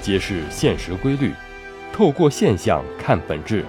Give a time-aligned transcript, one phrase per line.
[0.00, 1.32] 揭示现实规律，
[1.92, 3.64] 透过现象看本质，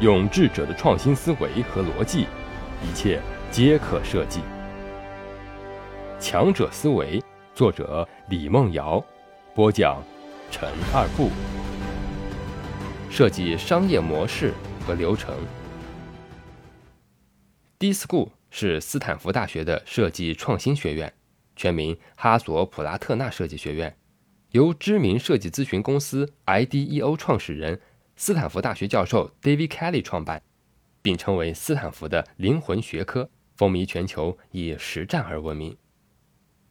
[0.00, 2.26] 用智者的创新思维和逻辑，
[2.82, 4.40] 一切皆可设计。
[6.18, 7.22] 强者思维，
[7.54, 9.04] 作者李梦瑶，
[9.54, 10.02] 播讲
[10.50, 11.30] 陈二步。
[13.10, 14.52] 设计商业模式
[14.86, 15.34] 和流程。
[17.78, 21.12] D-School 是斯坦福大学的设计创新学院，
[21.56, 23.94] 全名哈索普拉特纳设计学院，
[24.52, 27.80] 由知名设计咨询公司 IDEO 创始人、
[28.16, 30.42] 斯坦福大学教授 David Kelly 创办，
[31.00, 35.74] 并称为斯坦福的灵魂学科，风靡全球，以实战而闻名。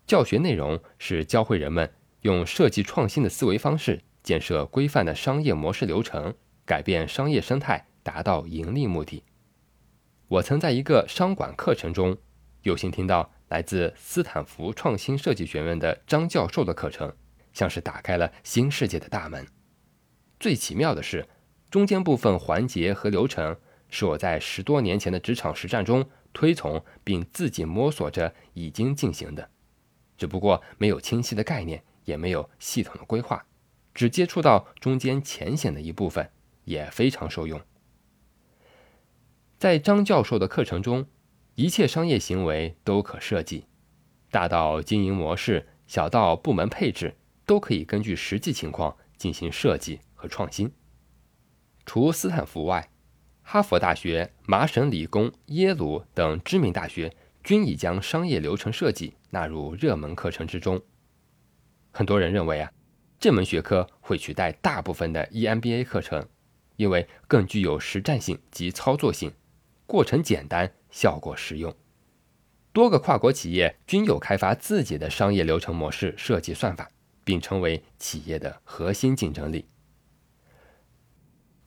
[0.06, 4.02] 教学内容是教会人们用设计创新的思维方式。
[4.22, 9.24] 建设规范的商业模式流程，改变商业生态，达到盈利目的。
[10.28, 12.16] 我曾在一个商管课程中，
[12.62, 17.12] 有幸听到来自斯坦福创新设计学院的张教授的课程，
[17.54, 19.46] 像是打开了新世界的大门。
[20.40, 21.28] 最奇妙的是，
[21.70, 23.56] 中间部分环节和流程
[23.90, 29.50] 是我在十多年前的职场实战中推崇并自己摸索着已经进行的，
[30.18, 33.46] 只不过没有清晰的概念，也没有系统的规划。
[33.94, 36.32] 只接触到中间浅显的一部分，
[36.64, 37.60] 也非常受用。
[39.60, 41.06] 在张教授的课程中，
[41.56, 43.66] 一切商业行为都可设计，
[44.32, 50.72] 大到经营模式，小到部门配置，都可以根据实际情况进行设计和创新。
[51.86, 52.90] 除斯坦福外，
[53.42, 60.82] 哈佛大学、麻省理工、耶鲁等知名大学均已将商业流程设计纳入热门课程之中。
[61.92, 62.72] 很多人认为啊。
[63.20, 66.28] 这门学科会取代大部分的 EMBA 课程，
[66.76, 69.32] 因为更具有实战性及操作性，
[69.86, 71.72] 过程简单，效果实用。
[72.74, 76.90] 多个跨国企业均有开发自己的商业流程模式设计算法，
[77.24, 79.66] 并成为企业的核心竞争力。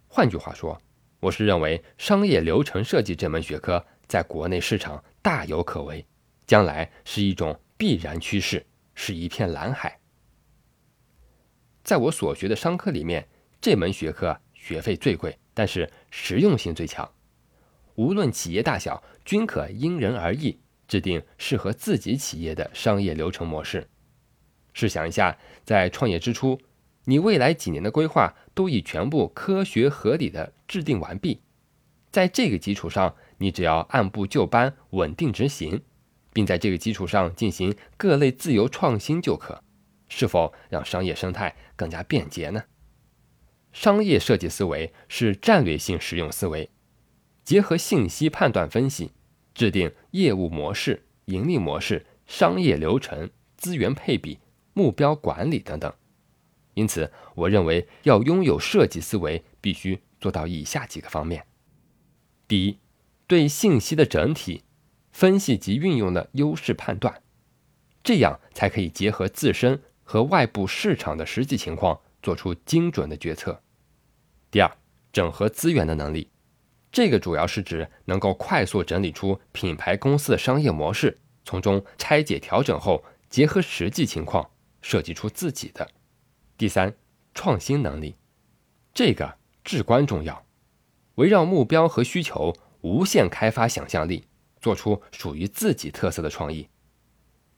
[0.08, 0.80] 换句话说，
[1.20, 6.04] 我是认为商业流程设计这门学科在国内市场大有可为，
[6.46, 8.64] 将来是一种必然趋势，
[8.94, 9.98] 是一片蓝海。
[11.82, 13.26] 在我所学的商科里面，
[13.60, 17.10] 这门学科学费最贵，但是实用性最强。
[17.96, 23.88] 无论企业大小，均可因人而异制定适合自己企业的商业流程模式。
[24.74, 26.60] 试想一下，在创业之初，
[27.04, 31.40] 你未来几年的规划都已全部科学合理的制定完毕，
[32.10, 35.80] 在这个基础上，你只要按部就班、稳定执行，
[36.32, 39.62] 并在这个基础上进行各类自由创新就可。
[40.08, 42.64] 是否让商业生态更加便捷呢？
[43.72, 46.70] 商业设计思维是战略性实用思维，
[47.42, 49.10] 结合信息判断分析，
[49.54, 54.38] 制定业务模式、盈利模式、商业流程、资源配比、
[54.74, 55.90] 目标管理等等。
[56.74, 61.46] 因此，我认为要拥有设计思维，必须做到以下几个方面：
[62.46, 62.78] 第一，
[63.26, 64.64] 对信息的整体
[65.10, 67.22] 分析及运用的优势判断，
[68.02, 69.80] 这样才可以结合自身。
[70.06, 73.62] 和外部市场的实际情况做出精准的决策。
[74.50, 74.70] 第二，
[75.10, 76.28] 整合资源的能力，
[76.92, 84.50] 这个主要是指能够快速整理出品牌公司的商业模式，从中拆解调整后，结合实际情况
[84.84, 85.90] 设计出自己的。
[86.58, 86.94] 第三，
[87.32, 88.16] 创新能力，
[88.92, 90.44] 这个至关重要，
[91.14, 94.26] 围绕目标和需求无限开发想象力，
[94.60, 96.68] 做出属于自己特色的创意，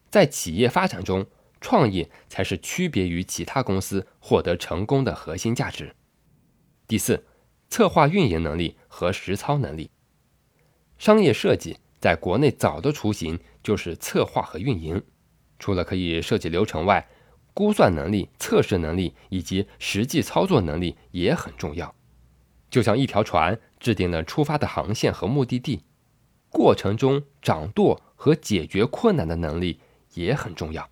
[0.08, 1.26] 在企业发展中。
[1.58, 5.96] 创意才是区别于其他公司获得成功的核心价值。
[6.86, 7.24] 第四，
[7.70, 9.90] 策划运营能力和实操能力。
[10.98, 15.02] 商业设计在国内早的雏形就是策划和运营，
[15.58, 17.08] 除了可以设计流程外，
[17.56, 21.94] 估算能力、测试能力以及实际操作能力也很重要。
[22.68, 25.80] 就像一条船制定了出发的航线和目的地，
[26.50, 29.80] 过程中掌舵和解决困难的能力
[30.12, 30.90] 也很重要。